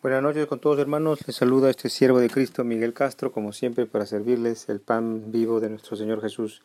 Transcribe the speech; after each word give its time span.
Buenas 0.00 0.22
noches 0.22 0.46
con 0.46 0.60
todos 0.60 0.78
hermanos, 0.78 1.26
les 1.26 1.34
saluda 1.34 1.70
este 1.70 1.88
siervo 1.88 2.20
de 2.20 2.30
Cristo 2.30 2.62
Miguel 2.62 2.94
Castro, 2.94 3.32
como 3.32 3.52
siempre 3.52 3.84
para 3.84 4.06
servirles 4.06 4.68
el 4.68 4.78
pan 4.78 5.32
vivo 5.32 5.58
de 5.58 5.70
nuestro 5.70 5.96
Señor 5.96 6.20
Jesús. 6.20 6.62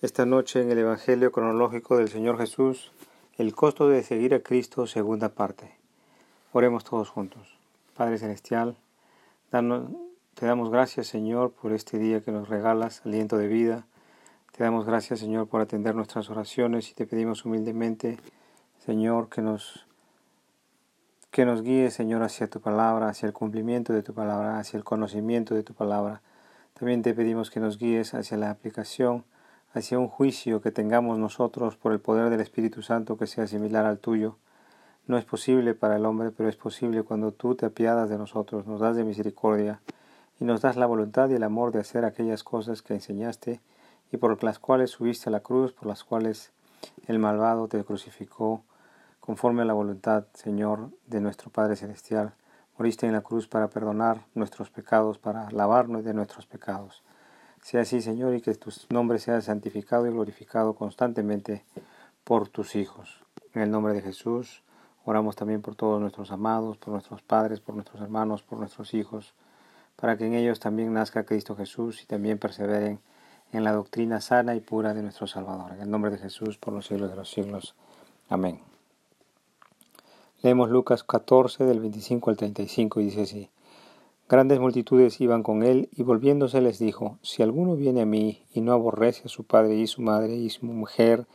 Esta 0.00 0.26
noche 0.26 0.62
en 0.62 0.70
el 0.70 0.78
Evangelio 0.78 1.32
cronológico 1.32 1.96
del 1.96 2.08
Señor 2.08 2.38
Jesús, 2.38 2.92
el 3.36 3.52
costo 3.56 3.88
de 3.88 4.04
seguir 4.04 4.32
a 4.32 4.44
Cristo, 4.44 4.86
segunda 4.86 5.30
parte. 5.30 5.74
Oremos 6.52 6.84
todos 6.84 7.08
juntos. 7.08 7.58
Padre 7.96 8.18
Celestial, 8.18 8.76
te 9.50 10.46
damos 10.46 10.70
gracias 10.70 11.08
Señor 11.08 11.50
por 11.50 11.72
este 11.72 11.98
día 11.98 12.20
que 12.20 12.30
nos 12.30 12.48
regalas, 12.48 13.02
aliento 13.04 13.38
de 13.38 13.48
vida. 13.48 13.86
Te 14.56 14.62
damos 14.62 14.86
gracias 14.86 15.18
Señor 15.18 15.48
por 15.48 15.62
atender 15.62 15.96
nuestras 15.96 16.30
oraciones 16.30 16.88
y 16.92 16.94
te 16.94 17.06
pedimos 17.06 17.44
humildemente 17.44 18.20
Señor 18.78 19.30
que 19.30 19.42
nos 19.42 19.84
que 21.32 21.46
nos 21.46 21.62
guíe, 21.62 21.90
Señor, 21.90 22.22
hacia 22.22 22.46
tu 22.46 22.60
palabra, 22.60 23.08
hacia 23.08 23.26
el 23.26 23.32
cumplimiento 23.32 23.94
de 23.94 24.02
tu 24.02 24.12
palabra, 24.12 24.58
hacia 24.58 24.76
el 24.76 24.84
conocimiento 24.84 25.54
de 25.54 25.62
tu 25.62 25.72
palabra. 25.72 26.20
También 26.74 27.00
te 27.00 27.14
pedimos 27.14 27.50
que 27.50 27.58
nos 27.58 27.78
guíes 27.78 28.12
hacia 28.12 28.36
la 28.36 28.50
aplicación, 28.50 29.24
hacia 29.72 29.98
un 29.98 30.08
juicio 30.08 30.60
que 30.60 30.70
tengamos 30.70 31.18
nosotros 31.18 31.78
por 31.78 31.92
el 31.92 32.00
poder 32.00 32.28
del 32.28 32.42
Espíritu 32.42 32.82
Santo 32.82 33.16
que 33.16 33.26
sea 33.26 33.46
similar 33.46 33.86
al 33.86 33.98
tuyo. 33.98 34.36
No 35.06 35.16
es 35.16 35.24
posible 35.24 35.72
para 35.72 35.96
el 35.96 36.04
hombre, 36.04 36.32
pero 36.32 36.50
es 36.50 36.56
posible 36.56 37.02
cuando 37.02 37.32
tú 37.32 37.54
te 37.54 37.64
apiadas 37.64 38.10
de 38.10 38.18
nosotros, 38.18 38.66
nos 38.66 38.80
das 38.80 38.94
de 38.94 39.04
misericordia 39.04 39.80
y 40.38 40.44
nos 40.44 40.60
das 40.60 40.76
la 40.76 40.84
voluntad 40.84 41.30
y 41.30 41.34
el 41.36 41.44
amor 41.44 41.72
de 41.72 41.80
hacer 41.80 42.04
aquellas 42.04 42.44
cosas 42.44 42.82
que 42.82 42.92
enseñaste 42.92 43.62
y 44.12 44.18
por 44.18 44.44
las 44.44 44.58
cuales 44.58 44.90
subiste 44.90 45.30
a 45.30 45.32
la 45.32 45.40
cruz, 45.40 45.72
por 45.72 45.86
las 45.86 46.04
cuales 46.04 46.52
el 47.06 47.18
malvado 47.18 47.68
te 47.68 47.82
crucificó 47.84 48.64
conforme 49.22 49.62
a 49.62 49.64
la 49.64 49.72
voluntad, 49.72 50.24
Señor, 50.34 50.90
de 51.06 51.20
nuestro 51.20 51.48
Padre 51.48 51.76
Celestial. 51.76 52.34
Moriste 52.76 53.06
en 53.06 53.12
la 53.12 53.20
cruz 53.20 53.46
para 53.46 53.68
perdonar 53.68 54.26
nuestros 54.34 54.68
pecados, 54.68 55.18
para 55.18 55.48
lavarnos 55.52 56.02
de 56.02 56.12
nuestros 56.12 56.46
pecados. 56.46 57.04
Sea 57.62 57.82
así, 57.82 58.02
Señor, 58.02 58.34
y 58.34 58.40
que 58.40 58.52
tu 58.56 58.72
nombre 58.90 59.20
sea 59.20 59.40
santificado 59.40 60.08
y 60.08 60.10
glorificado 60.10 60.74
constantemente 60.74 61.64
por 62.24 62.48
tus 62.48 62.74
hijos. 62.74 63.22
En 63.54 63.62
el 63.62 63.70
nombre 63.70 63.92
de 63.94 64.02
Jesús, 64.02 64.64
oramos 65.04 65.36
también 65.36 65.62
por 65.62 65.76
todos 65.76 66.00
nuestros 66.00 66.32
amados, 66.32 66.76
por 66.78 66.88
nuestros 66.88 67.22
padres, 67.22 67.60
por 67.60 67.76
nuestros 67.76 68.02
hermanos, 68.02 68.42
por 68.42 68.58
nuestros 68.58 68.92
hijos, 68.92 69.34
para 69.94 70.16
que 70.16 70.26
en 70.26 70.34
ellos 70.34 70.58
también 70.58 70.92
nazca 70.92 71.22
Cristo 71.22 71.54
Jesús 71.54 72.02
y 72.02 72.06
también 72.06 72.38
perseveren 72.38 72.98
en 73.52 73.62
la 73.62 73.70
doctrina 73.70 74.20
sana 74.20 74.56
y 74.56 74.60
pura 74.60 74.94
de 74.94 75.02
nuestro 75.02 75.28
Salvador. 75.28 75.74
En 75.74 75.82
el 75.82 75.90
nombre 75.90 76.10
de 76.10 76.18
Jesús, 76.18 76.58
por 76.58 76.74
los 76.74 76.86
siglos 76.86 77.08
de 77.08 77.14
los 77.14 77.30
siglos. 77.30 77.76
Amén. 78.28 78.71
Leemos 80.42 80.70
Lucas 80.70 81.04
14 81.04 81.64
del 81.66 81.78
25 81.78 82.30
al 82.30 82.36
35 82.36 83.00
y 83.00 83.04
dice 83.04 83.22
así. 83.22 83.50
Grandes 84.28 84.58
multitudes 84.58 85.20
iban 85.20 85.44
con 85.44 85.62
él 85.62 85.88
y 85.92 86.02
volviéndose 86.02 86.60
les 86.60 86.80
dijo, 86.80 87.18
Si 87.22 87.44
alguno 87.44 87.76
viene 87.76 88.00
a 88.00 88.06
mí 88.06 88.42
y 88.52 88.60
no 88.60 88.72
aborrece 88.72 89.22
a 89.26 89.28
su 89.28 89.44
padre 89.44 89.76
y 89.76 89.86
su 89.86 90.02
madre 90.02 90.34
y 90.34 90.50
su 90.50 90.66
mujer 90.66 91.28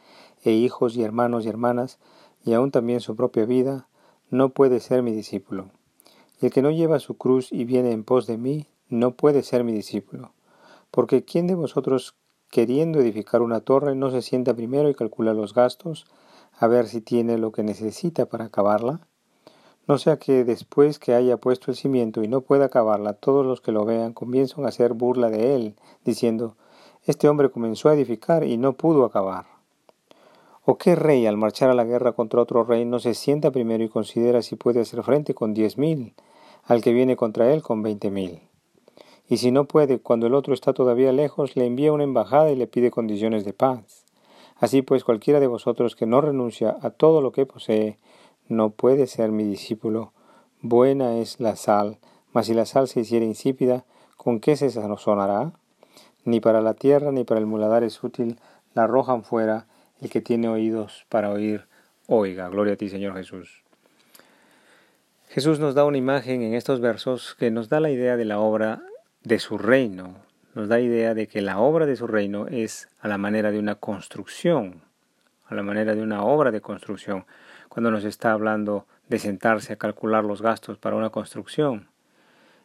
e 0.43 0.51
hijos 0.51 0.97
y 0.97 1.03
hermanos 1.03 1.45
y 1.45 1.49
hermanas, 1.49 1.99
y 2.43 2.51
aun 2.51 2.71
también 2.71 2.99
su 2.99 3.15
propia 3.15 3.45
vida, 3.45 3.87
no 4.29 4.49
puede 4.49 4.81
ser 4.81 5.03
mi 5.03 5.13
discípulo. 5.13 5.69
Y 6.41 6.47
el 6.47 6.51
que 6.51 6.61
no 6.61 6.71
lleva 6.71 6.99
su 6.99 7.15
cruz 7.15 7.53
y 7.53 7.63
viene 7.63 7.93
en 7.93 8.03
pos 8.03 8.27
de 8.27 8.37
mí, 8.37 8.67
no 8.89 9.11
puede 9.11 9.41
ser 9.41 9.63
mi 9.63 9.71
discípulo. 9.71 10.33
Porque 10.91 11.23
¿quién 11.23 11.47
de 11.47 11.55
vosotros, 11.55 12.17
queriendo 12.51 12.99
edificar 12.99 13.41
una 13.41 13.61
torre, 13.61 13.95
no 13.95 14.11
se 14.11 14.21
sienta 14.21 14.53
primero 14.53 14.89
y 14.89 14.95
calcula 14.95 15.33
los 15.33 15.53
gastos, 15.53 16.07
a 16.59 16.67
ver 16.67 16.87
si 16.87 17.01
tiene 17.01 17.37
lo 17.37 17.51
que 17.51 17.63
necesita 17.63 18.25
para 18.25 18.45
acabarla? 18.45 18.99
No 19.87 19.97
sea 19.97 20.17
que 20.17 20.43
después 20.43 20.99
que 20.99 21.13
haya 21.13 21.37
puesto 21.37 21.71
el 21.71 21.77
cimiento 21.77 22.23
y 22.23 22.27
no 22.27 22.41
pueda 22.41 22.65
acabarla, 22.65 23.13
todos 23.13 23.45
los 23.45 23.61
que 23.61 23.71
lo 23.71 23.85
vean 23.85 24.13
comienzan 24.13 24.65
a 24.65 24.69
hacer 24.69 24.93
burla 24.93 25.29
de 25.29 25.55
él, 25.55 25.75
diciendo, 26.03 26.55
Este 27.05 27.29
hombre 27.29 27.51
comenzó 27.51 27.89
a 27.89 27.93
edificar 27.93 28.43
y 28.43 28.57
no 28.57 28.73
pudo 28.73 29.05
acabar. 29.05 29.45
¿O 30.65 30.77
qué 30.77 30.95
rey 30.95 31.25
al 31.25 31.37
marchar 31.37 31.69
a 31.69 31.73
la 31.73 31.85
guerra 31.85 32.11
contra 32.11 32.41
otro 32.41 32.65
rey 32.65 32.83
no 32.83 32.99
se 32.99 33.13
sienta 33.13 33.51
primero 33.51 33.83
y 33.83 33.89
considera 33.89 34.41
si 34.41 34.57
puede 34.57 34.81
hacer 34.81 35.01
frente 35.03 35.33
con 35.33 35.53
diez 35.53 35.77
mil, 35.77 36.13
al 36.65 36.81
que 36.81 36.91
viene 36.91 37.15
contra 37.15 37.53
él 37.53 37.61
con 37.61 37.83
veinte 37.83 38.11
mil? 38.11 38.41
Y 39.29 39.37
si 39.37 39.51
no 39.51 39.65
puede, 39.65 39.99
cuando 39.99 40.27
el 40.27 40.33
otro 40.33 40.53
está 40.53 40.73
todavía 40.73 41.13
lejos, 41.13 41.55
le 41.55 41.65
envía 41.65 41.93
una 41.93 42.03
embajada 42.03 42.51
y 42.51 42.55
le 42.55 42.67
pide 42.67 42.91
condiciones 42.91 43.45
de 43.45 43.53
paz. 43.53 44.06
Así 44.59 44.81
pues, 44.81 45.03
cualquiera 45.03 45.39
de 45.39 45.47
vosotros 45.47 45.95
que 45.95 46.05
no 46.05 46.21
renuncia 46.21 46.77
a 46.81 46.89
todo 46.89 47.21
lo 47.21 47.31
que 47.31 47.45
posee, 47.45 47.97
no 48.47 48.71
puede 48.71 49.07
ser 49.07 49.31
mi 49.31 49.43
discípulo. 49.43 50.13
Buena 50.61 51.17
es 51.17 51.39
la 51.39 51.55
sal, 51.55 51.99
mas 52.33 52.47
si 52.47 52.53
la 52.53 52.65
sal 52.65 52.87
se 52.87 53.01
hiciera 53.01 53.25
insípida, 53.25 53.85
¿con 54.15 54.39
qué 54.39 54.55
se 54.55 54.69
sazonará? 54.69 55.53
Ni 56.23 56.39
para 56.39 56.61
la 56.61 56.73
tierra 56.73 57.11
ni 57.11 57.23
para 57.23 57.39
el 57.39 57.45
muladar 57.45 57.83
es 57.83 58.03
útil, 58.03 58.39
la 58.73 58.83
arrojan 58.83 59.23
fuera, 59.23 59.67
el 60.01 60.09
que 60.09 60.21
tiene 60.21 60.49
oídos 60.49 61.05
para 61.09 61.31
oír, 61.31 61.67
oiga. 62.07 62.49
Gloria 62.49 62.73
a 62.73 62.77
ti, 62.77 62.89
Señor 62.89 63.15
Jesús. 63.15 63.63
Jesús 65.29 65.59
nos 65.59 65.75
da 65.75 65.85
una 65.85 65.97
imagen 65.97 66.41
en 66.41 66.53
estos 66.53 66.79
versos 66.79 67.35
que 67.37 67.51
nos 67.51 67.69
da 67.69 67.79
la 67.79 67.91
idea 67.91 68.17
de 68.17 68.25
la 68.25 68.39
obra 68.39 68.81
de 69.23 69.39
su 69.39 69.57
reino, 69.57 70.15
nos 70.57 70.69
da 70.69 70.79
idea 70.79 71.13
de 71.13 71.27
que 71.27 71.39
la 71.41 71.59
obra 71.59 71.85
de 71.85 71.95
su 71.95 72.07
reino 72.07 72.47
es 72.47 72.89
a 72.99 73.07
la 73.07 73.19
manera 73.19 73.51
de 73.51 73.59
una 73.59 73.75
construcción, 73.75 74.81
a 75.45 75.53
la 75.53 75.61
manera 75.61 75.93
de 75.93 76.01
una 76.01 76.23
obra 76.23 76.49
de 76.49 76.61
construcción, 76.61 77.25
cuando 77.69 77.91
nos 77.91 78.03
está 78.05 78.31
hablando 78.31 78.87
de 79.07 79.19
sentarse 79.19 79.73
a 79.73 79.75
calcular 79.75 80.23
los 80.23 80.41
gastos 80.41 80.79
para 80.79 80.95
una 80.95 81.11
construcción. 81.11 81.89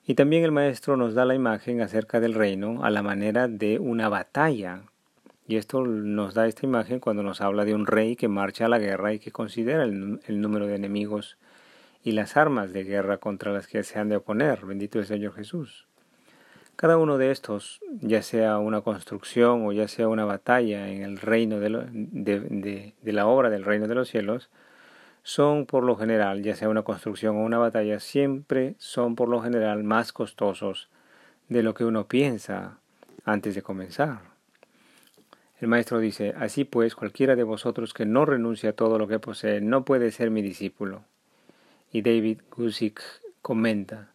Y 0.07 0.15
también 0.15 0.43
el 0.43 0.53
maestro 0.53 0.97
nos 0.97 1.13
da 1.13 1.27
la 1.27 1.35
imagen 1.35 1.83
acerca 1.83 2.19
del 2.19 2.33
reino 2.33 2.83
a 2.83 2.89
la 2.89 3.03
manera 3.03 3.47
de 3.47 3.79
una 3.79 4.09
batalla. 4.09 4.85
Y 5.47 5.57
esto 5.57 5.85
nos 5.85 6.33
da 6.33 6.47
esta 6.47 6.65
imagen 6.65 6.99
cuando 6.99 7.23
nos 7.23 7.43
habla 7.43 7.67
de 7.67 7.75
un 7.75 7.87
rey 7.87 8.17
que 8.17 8.27
marcha 8.27 8.65
a 8.65 8.69
la 8.71 8.79
guerra 8.79 9.13
y 9.13 9.19
que 9.19 9.33
considera 9.33 9.85
el, 9.85 10.19
el 10.27 10.41
número 10.41 10.67
de 10.67 10.77
enemigos 10.77 11.37
y 12.03 12.13
las 12.13 12.39
armas 12.39 12.73
de 12.73 12.85
guerra 12.85 13.19
contra 13.19 13.53
las 13.53 13.67
que 13.67 13.83
se 13.83 13.99
han 13.99 14.09
de 14.09 14.17
oponer. 14.17 14.65
Bendito 14.65 14.99
el 14.99 15.05
Señor 15.05 15.35
Jesús. 15.35 15.92
Cada 16.83 16.99
uno 16.99 17.17
de 17.17 17.31
estos, 17.31 17.81
ya 18.01 18.23
sea 18.23 18.59
una 18.59 18.81
construcción 18.81 19.65
o 19.65 19.71
ya 19.71 19.87
sea 19.87 20.09
una 20.09 20.25
batalla 20.25 20.89
en 20.89 21.03
el 21.03 21.19
reino 21.19 21.61
de, 21.61 21.71
la 23.05 23.27
obra 23.29 23.51
del 23.51 23.65
reino 23.65 23.87
de 23.87 23.95
los 23.95 24.09
cielos, 24.09 24.51
son 25.23 25.67
por 25.67 25.85
lo 25.85 25.95
general, 25.95 26.43
ya 26.43 26.57
sea 26.57 26.69
una 26.69 26.83
construcción 26.83 27.37
o 27.37 27.45
una 27.45 27.59
batalla, 27.59 28.01
siempre 28.01 28.75
son 28.79 29.15
por 29.15 29.29
lo 29.29 29.41
general 29.41 29.85
más 29.85 30.13
costosos 30.13 30.89
de 31.49 31.63
lo 31.63 31.73
que 31.73 31.85
uno 31.85 32.09
piensa 32.09 32.79
antes 33.25 33.55
de 33.55 33.63
comenzar. 33.63 34.19
El 35.61 35.69
maestro 35.69 36.01
dice, 36.01 36.35
así 36.37 36.65
pues, 36.65 36.97
cualquiera 36.97 37.37
de 37.37 37.45
vosotros 37.45 37.95
que 37.95 38.07
no 38.07 38.25
renuncia 38.25 38.71
a 38.71 38.73
todo 38.73 38.99
lo 38.99 39.07
que 39.07 39.21
posee 39.21 39.61
no 39.61 39.85
puede 39.85 40.11
ser 40.11 40.33
mi 40.33 40.43
discípulo. 40.43 41.05
Y 41.93 42.03
David 42.03 42.41
Gusick 42.51 43.01
comenta, 43.41 44.09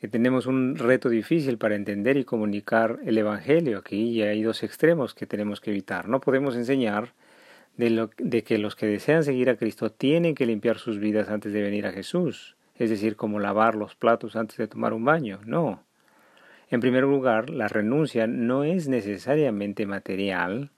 que 0.00 0.08
tenemos 0.08 0.46
un 0.46 0.76
reto 0.76 1.10
difícil 1.10 1.58
para 1.58 1.74
entender 1.74 2.16
y 2.16 2.24
comunicar 2.24 3.00
el 3.04 3.18
Evangelio. 3.18 3.78
Aquí 3.78 4.22
hay 4.22 4.42
dos 4.42 4.62
extremos 4.62 5.14
que 5.14 5.26
tenemos 5.26 5.60
que 5.60 5.70
evitar. 5.70 6.08
No 6.08 6.20
podemos 6.20 6.56
enseñar 6.56 7.12
de, 7.76 7.90
lo, 7.90 8.10
de 8.16 8.42
que 8.42 8.56
los 8.56 8.76
que 8.76 8.86
desean 8.86 9.24
seguir 9.24 9.50
a 9.50 9.56
Cristo 9.56 9.90
tienen 9.92 10.34
que 10.34 10.46
limpiar 10.46 10.78
sus 10.78 10.98
vidas 10.98 11.28
antes 11.28 11.52
de 11.52 11.60
venir 11.60 11.86
a 11.86 11.92
Jesús, 11.92 12.56
es 12.76 12.88
decir, 12.88 13.16
como 13.16 13.40
lavar 13.40 13.74
los 13.74 13.94
platos 13.94 14.36
antes 14.36 14.56
de 14.56 14.68
tomar 14.68 14.94
un 14.94 15.04
baño. 15.04 15.40
No. 15.44 15.82
En 16.70 16.80
primer 16.80 17.04
lugar, 17.04 17.50
la 17.50 17.68
renuncia 17.68 18.26
no 18.26 18.64
es 18.64 18.88
necesariamente 18.88 19.84
material, 19.84 20.70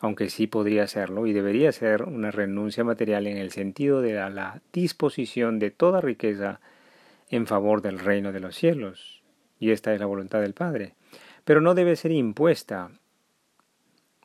aunque 0.00 0.28
sí 0.28 0.48
podría 0.48 0.88
serlo 0.88 1.28
y 1.28 1.32
debería 1.32 1.70
ser 1.70 2.02
una 2.02 2.32
renuncia 2.32 2.82
material 2.82 3.28
en 3.28 3.36
el 3.36 3.52
sentido 3.52 4.00
de 4.00 4.14
la 4.14 4.60
disposición 4.72 5.60
de 5.60 5.70
toda 5.70 6.00
riqueza 6.00 6.60
en 7.28 7.46
favor 7.46 7.82
del 7.82 7.98
reino 7.98 8.32
de 8.32 8.40
los 8.40 8.56
cielos, 8.56 9.22
y 9.58 9.70
esta 9.70 9.92
es 9.92 10.00
la 10.00 10.06
voluntad 10.06 10.40
del 10.40 10.54
Padre. 10.54 10.94
Pero 11.44 11.60
no 11.60 11.74
debe 11.74 11.96
ser 11.96 12.12
impuesta 12.12 12.90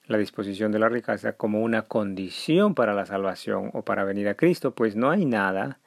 la 0.08 0.18
disposición 0.18 0.72
de 0.72 0.80
la 0.80 0.90
riqueza 0.90 1.34
como 1.34 1.62
una 1.62 1.84
condición 1.84 2.76
para 2.76 2.94
la 2.94 3.06
salvación 3.06 3.72
o 3.74 3.84
para 3.84 4.04
venir 4.04 4.28
a 4.28 4.36
Cristo, 4.36 4.76
pues 4.76 4.96
no 4.96 5.10
hay 5.10 5.26
nada, 5.26 5.80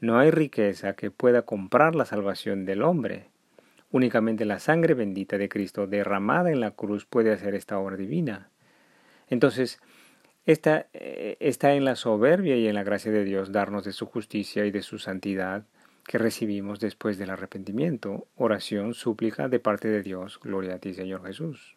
no 0.00 0.18
hay 0.18 0.30
riqueza 0.30 0.94
que 0.94 1.10
pueda 1.10 1.42
comprar 1.42 1.94
la 1.94 2.04
salvación 2.04 2.64
del 2.64 2.82
hombre. 2.82 3.28
Únicamente 3.90 4.44
la 4.44 4.58
sangre 4.58 4.94
bendita 4.94 5.38
de 5.38 5.48
Cristo 5.48 5.86
derramada 5.86 6.50
en 6.50 6.60
la 6.60 6.72
cruz 6.72 7.04
puede 7.04 7.32
hacer 7.32 7.54
esta 7.54 7.78
obra 7.78 7.96
divina. 7.96 8.50
Entonces, 9.28 9.80
esta 10.46 10.86
eh, 10.92 11.36
está 11.40 11.74
en 11.74 11.84
la 11.84 11.96
soberbia 11.96 12.56
y 12.56 12.66
en 12.66 12.74
la 12.74 12.82
gracia 12.82 13.10
de 13.10 13.24
Dios 13.24 13.52
darnos 13.52 13.84
de 13.84 13.92
su 13.92 14.06
justicia 14.06 14.66
y 14.66 14.70
de 14.70 14.82
su 14.82 14.98
santidad 14.98 15.64
que 16.06 16.18
recibimos 16.18 16.80
después 16.80 17.18
del 17.18 17.30
arrepentimiento, 17.30 18.26
oración, 18.36 18.94
súplica 18.94 19.48
de 19.48 19.58
parte 19.58 19.88
de 19.88 20.02
Dios, 20.02 20.38
gloria 20.40 20.74
a 20.74 20.78
ti 20.78 20.94
Señor 20.94 21.24
Jesús. 21.26 21.76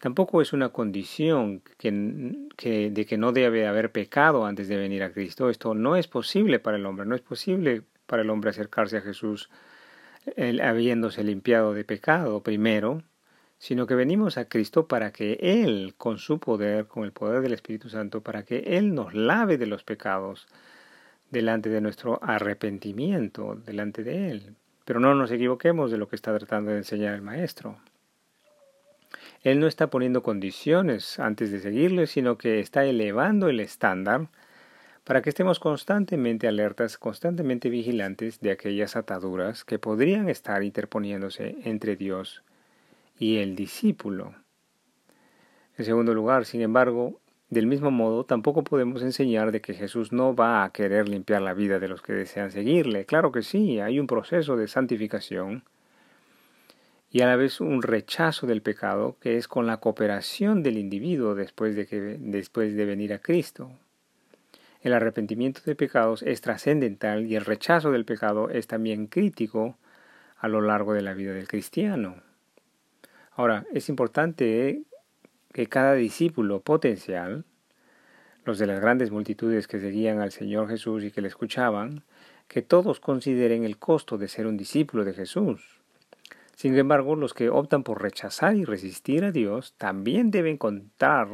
Tampoco 0.00 0.42
es 0.42 0.52
una 0.52 0.68
condición 0.68 1.62
de 1.78 3.06
que 3.08 3.16
no 3.16 3.32
debe 3.32 3.66
haber 3.66 3.90
pecado 3.90 4.44
antes 4.44 4.68
de 4.68 4.76
venir 4.76 5.02
a 5.02 5.12
Cristo. 5.12 5.48
Esto 5.48 5.74
no 5.74 5.96
es 5.96 6.08
posible 6.08 6.58
para 6.58 6.76
el 6.76 6.84
hombre, 6.84 7.06
no 7.06 7.14
es 7.14 7.22
posible 7.22 7.82
para 8.06 8.22
el 8.22 8.28
hombre 8.28 8.50
acercarse 8.50 8.98
a 8.98 9.00
Jesús 9.00 9.48
habiéndose 10.62 11.24
limpiado 11.24 11.72
de 11.72 11.84
pecado 11.84 12.42
primero, 12.42 13.02
sino 13.58 13.86
que 13.86 13.94
venimos 13.94 14.36
a 14.36 14.46
Cristo 14.46 14.88
para 14.88 15.10
que 15.10 15.38
Él, 15.40 15.94
con 15.96 16.18
su 16.18 16.38
poder, 16.38 16.86
con 16.86 17.04
el 17.04 17.12
poder 17.12 17.40
del 17.40 17.54
Espíritu 17.54 17.88
Santo, 17.88 18.20
para 18.20 18.42
que 18.42 18.76
Él 18.76 18.94
nos 18.94 19.14
lave 19.14 19.56
de 19.56 19.66
los 19.66 19.84
pecados 19.84 20.46
delante 21.34 21.68
de 21.68 21.82
nuestro 21.82 22.18
arrepentimiento, 22.22 23.56
delante 23.56 24.02
de 24.02 24.30
Él. 24.30 24.56
Pero 24.86 25.00
no 25.00 25.14
nos 25.14 25.30
equivoquemos 25.30 25.90
de 25.90 25.98
lo 25.98 26.08
que 26.08 26.16
está 26.16 26.36
tratando 26.38 26.70
de 26.70 26.78
enseñar 26.78 27.14
el 27.14 27.22
Maestro. 27.22 27.76
Él 29.42 29.60
no 29.60 29.66
está 29.66 29.88
poniendo 29.88 30.22
condiciones 30.22 31.18
antes 31.18 31.50
de 31.50 31.60
seguirle, 31.60 32.06
sino 32.06 32.38
que 32.38 32.60
está 32.60 32.84
elevando 32.84 33.48
el 33.48 33.60
estándar 33.60 34.28
para 35.04 35.20
que 35.20 35.28
estemos 35.28 35.60
constantemente 35.60 36.48
alertas, 36.48 36.96
constantemente 36.96 37.68
vigilantes 37.68 38.40
de 38.40 38.52
aquellas 38.52 38.96
ataduras 38.96 39.64
que 39.64 39.78
podrían 39.78 40.30
estar 40.30 40.62
interponiéndose 40.62 41.56
entre 41.64 41.96
Dios 41.96 42.42
y 43.18 43.38
el 43.38 43.54
discípulo. 43.54 44.34
En 45.76 45.84
segundo 45.84 46.14
lugar, 46.14 46.46
sin 46.46 46.62
embargo, 46.62 47.20
del 47.50 47.66
mismo 47.66 47.90
modo, 47.90 48.24
tampoco 48.24 48.64
podemos 48.64 49.02
enseñar 49.02 49.52
de 49.52 49.60
que 49.60 49.74
Jesús 49.74 50.12
no 50.12 50.34
va 50.34 50.64
a 50.64 50.70
querer 50.70 51.08
limpiar 51.08 51.42
la 51.42 51.54
vida 51.54 51.78
de 51.78 51.88
los 51.88 52.02
que 52.02 52.12
desean 52.12 52.50
seguirle. 52.50 53.04
Claro 53.04 53.32
que 53.32 53.42
sí, 53.42 53.80
hay 53.80 54.00
un 54.00 54.06
proceso 54.06 54.56
de 54.56 54.66
santificación 54.66 55.62
y 57.10 57.20
a 57.20 57.26
la 57.26 57.36
vez 57.36 57.60
un 57.60 57.82
rechazo 57.82 58.46
del 58.48 58.60
pecado 58.60 59.16
que 59.20 59.36
es 59.36 59.46
con 59.46 59.66
la 59.66 59.76
cooperación 59.76 60.64
del 60.64 60.78
individuo 60.78 61.36
después 61.36 61.76
de, 61.76 61.86
que, 61.86 62.00
después 62.18 62.74
de 62.74 62.84
venir 62.84 63.12
a 63.12 63.20
Cristo. 63.20 63.70
El 64.82 64.92
arrepentimiento 64.92 65.60
de 65.64 65.76
pecados 65.76 66.22
es 66.22 66.40
trascendental 66.40 67.24
y 67.26 67.36
el 67.36 67.44
rechazo 67.44 67.92
del 67.92 68.04
pecado 68.04 68.50
es 68.50 68.66
también 68.66 69.06
crítico 69.06 69.78
a 70.38 70.48
lo 70.48 70.60
largo 70.60 70.92
de 70.92 71.02
la 71.02 71.14
vida 71.14 71.32
del 71.32 71.46
cristiano. 71.46 72.16
Ahora, 73.36 73.64
es 73.72 73.88
importante 73.88 74.82
que 75.54 75.68
cada 75.68 75.94
discípulo 75.94 76.62
potencial, 76.62 77.44
los 78.44 78.58
de 78.58 78.66
las 78.66 78.80
grandes 78.80 79.12
multitudes 79.12 79.68
que 79.68 79.78
seguían 79.78 80.20
al 80.20 80.32
Señor 80.32 80.68
Jesús 80.68 81.04
y 81.04 81.12
que 81.12 81.20
le 81.20 81.28
escuchaban, 81.28 82.02
que 82.48 82.60
todos 82.60 82.98
consideren 82.98 83.62
el 83.62 83.78
costo 83.78 84.18
de 84.18 84.26
ser 84.26 84.48
un 84.48 84.56
discípulo 84.56 85.04
de 85.04 85.14
Jesús. 85.14 85.80
Sin 86.56 86.76
embargo, 86.76 87.14
los 87.14 87.34
que 87.34 87.50
optan 87.50 87.84
por 87.84 88.02
rechazar 88.02 88.56
y 88.56 88.64
resistir 88.64 89.24
a 89.24 89.30
Dios 89.30 89.74
también 89.78 90.32
deben 90.32 90.56
contar, 90.56 91.28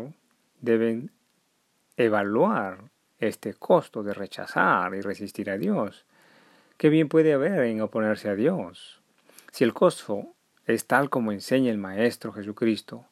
deben 0.61 1.13
evaluar 1.97 2.91
este 3.21 3.55
costo 3.55 4.03
de 4.03 4.13
rechazar 4.13 4.95
y 4.95 5.01
resistir 5.01 5.49
a 5.49 5.57
Dios. 5.57 6.05
¿Qué 6.77 6.91
bien 6.91 7.09
puede 7.09 7.33
haber 7.33 7.63
en 7.63 7.81
oponerse 7.81 8.29
a 8.29 8.35
Dios? 8.35 9.01
Si 9.51 9.65
el 9.65 9.73
costo 9.73 10.35
es 10.67 10.87
tal 10.87 11.09
como 11.09 11.33
enseña 11.33 11.71
el 11.71 11.79
Maestro 11.79 12.33
Jesucristo, 12.33 13.07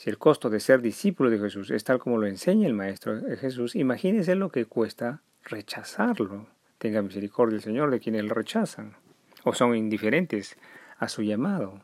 si 0.00 0.08
el 0.08 0.16
costo 0.16 0.48
de 0.48 0.60
ser 0.60 0.80
discípulo 0.80 1.28
de 1.28 1.38
Jesús 1.38 1.70
es 1.70 1.84
tal 1.84 1.98
como 1.98 2.16
lo 2.16 2.26
enseña 2.26 2.66
el 2.66 2.72
Maestro 2.72 3.20
Jesús, 3.36 3.76
imagínese 3.76 4.34
lo 4.34 4.48
que 4.48 4.64
cuesta 4.64 5.20
rechazarlo. 5.44 6.46
Tenga 6.78 7.02
misericordia 7.02 7.56
el 7.56 7.62
Señor 7.62 7.90
de 7.90 8.00
quienes 8.00 8.24
lo 8.24 8.32
rechazan 8.32 8.96
o 9.44 9.52
son 9.52 9.76
indiferentes 9.76 10.56
a 10.96 11.10
su 11.10 11.20
llamado. 11.20 11.82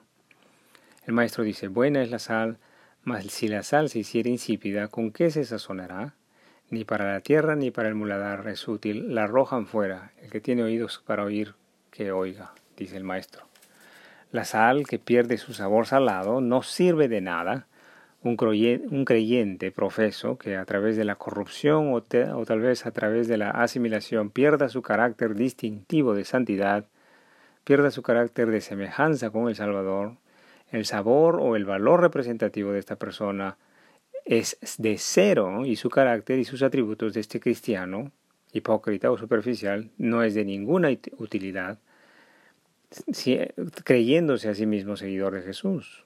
El 1.05 1.13
Maestro 1.13 1.45
dice, 1.45 1.69
buena 1.69 2.03
es 2.03 2.11
la 2.11 2.19
sal, 2.19 2.57
mas 3.05 3.27
si 3.27 3.49
la 3.49 3.63
sal 3.63 3.91
se 3.91 3.99
hiciera 3.99 4.31
insípida, 4.31 4.89
¿con 4.89 5.11
qué 5.11 5.31
se 5.31 5.45
sazonará? 5.45 6.15
Ni 6.71 6.87
para 6.87 7.13
la 7.13 7.21
tierra 7.21 7.55
ni 7.55 7.71
para 7.71 7.91
el 7.91 7.97
muladar 7.97 8.49
es 8.49 8.67
útil, 8.67 9.15
la 9.15 9.25
arrojan 9.25 9.67
fuera. 9.67 10.13
El 10.23 10.31
que 10.31 10.41
tiene 10.41 10.63
oídos 10.63 11.03
para 11.05 11.23
oír, 11.23 11.55
que 11.91 12.13
oiga, 12.13 12.55
dice 12.79 12.97
el 12.97 13.05
maestro. 13.05 13.47
La 14.33 14.47
sal 14.47 14.87
que 14.87 14.99
pierde 14.99 15.37
su 15.37 15.53
sabor 15.53 15.87
salado 15.87 16.41
no 16.41 16.63
sirve 16.63 17.09
de 17.09 17.21
nada. 17.21 17.67
Un 18.27 19.05
creyente, 19.05 19.71
profeso 19.71 20.37
que 20.37 20.57
a 20.57 20.65
través 20.65 20.97
de 20.97 21.05
la 21.05 21.15
corrupción 21.15 21.93
o, 21.93 21.97
o 21.97 22.45
tal 22.45 22.61
vez 22.61 22.85
a 22.85 22.91
través 22.91 23.29
de 23.29 23.37
la 23.37 23.51
asimilación 23.51 24.31
pierda 24.31 24.69
su 24.69 24.83
carácter 24.83 25.35
distintivo 25.35 26.15
de 26.15 26.25
santidad, 26.25 26.87
pierda 27.65 27.91
su 27.91 28.03
carácter 28.03 28.51
de 28.51 28.61
semejanza 28.61 29.31
con 29.31 29.49
el 29.49 29.55
Salvador, 29.55 30.17
el 30.71 30.85
sabor 30.87 31.39
o 31.41 31.57
el 31.57 31.65
valor 31.65 32.01
representativo 32.01 32.73
de 32.73 32.81
esta 32.81 32.97
persona 32.97 33.57
es 34.25 34.59
de 34.79 34.99
cero 34.99 35.65
y 35.65 35.77
su 35.77 35.89
carácter 35.89 36.39
y 36.41 36.45
sus 36.45 36.63
atributos 36.63 37.15
de 37.15 37.21
este 37.21 37.39
cristiano, 37.39 38.11
hipócrita 38.53 39.11
o 39.11 39.17
superficial, 39.17 39.91
no 39.99 40.25
es 40.25 40.35
de 40.35 40.45
ninguna 40.45 40.89
utilidad, 41.19 41.79
creyéndose 43.85 44.49
a 44.49 44.55
sí 44.55 44.67
mismo 44.67 44.97
seguidor 44.97 45.35
de 45.35 45.43
Jesús. 45.43 46.05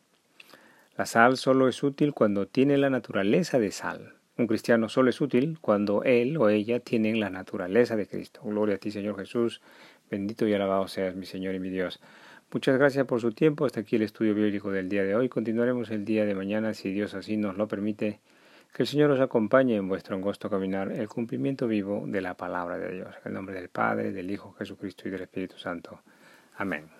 La 1.00 1.06
sal 1.06 1.38
solo 1.38 1.66
es 1.66 1.82
útil 1.82 2.12
cuando 2.12 2.46
tiene 2.46 2.76
la 2.76 2.90
naturaleza 2.90 3.58
de 3.58 3.70
sal. 3.70 4.16
Un 4.36 4.46
cristiano 4.46 4.90
solo 4.90 5.08
es 5.08 5.18
útil 5.22 5.56
cuando 5.58 6.04
él 6.04 6.36
o 6.36 6.50
ella 6.50 6.80
tienen 6.80 7.20
la 7.20 7.30
naturaleza 7.30 7.96
de 7.96 8.06
Cristo. 8.06 8.42
Gloria 8.44 8.74
a 8.74 8.78
ti, 8.78 8.90
Señor 8.90 9.16
Jesús. 9.16 9.62
Bendito 10.10 10.46
y 10.46 10.52
alabado 10.52 10.88
seas, 10.88 11.16
mi 11.16 11.24
Señor 11.24 11.54
y 11.54 11.58
mi 11.58 11.70
Dios. 11.70 12.00
Muchas 12.52 12.76
gracias 12.76 13.06
por 13.06 13.18
su 13.18 13.32
tiempo. 13.32 13.64
Hasta 13.64 13.80
aquí 13.80 13.96
el 13.96 14.02
estudio 14.02 14.34
bíblico 14.34 14.70
del 14.70 14.90
día 14.90 15.02
de 15.02 15.16
hoy. 15.16 15.30
Continuaremos 15.30 15.90
el 15.90 16.04
día 16.04 16.26
de 16.26 16.34
mañana, 16.34 16.74
si 16.74 16.92
Dios 16.92 17.14
así 17.14 17.38
nos 17.38 17.56
lo 17.56 17.66
permite. 17.66 18.20
Que 18.74 18.82
el 18.82 18.86
Señor 18.86 19.10
os 19.10 19.20
acompañe 19.20 19.76
en 19.76 19.88
vuestro 19.88 20.16
angosto 20.16 20.50
caminar, 20.50 20.92
el 20.92 21.08
cumplimiento 21.08 21.66
vivo 21.66 22.04
de 22.06 22.20
la 22.20 22.34
palabra 22.34 22.76
de 22.76 22.92
Dios. 22.92 23.14
En 23.24 23.28
el 23.28 23.32
nombre 23.32 23.54
del 23.54 23.70
Padre, 23.70 24.12
del 24.12 24.30
Hijo 24.30 24.52
Jesucristo 24.58 25.08
y 25.08 25.12
del 25.12 25.22
Espíritu 25.22 25.56
Santo. 25.56 26.02
Amén. 26.58 26.99